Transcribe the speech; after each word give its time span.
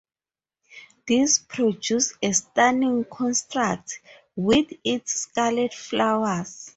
This 1.07 1.37
produces 1.37 2.17
a 2.23 2.31
stunning 2.31 3.05
contrast 3.05 3.99
with 4.35 4.73
its 4.83 5.13
scarlet 5.21 5.75
flowers. 5.75 6.69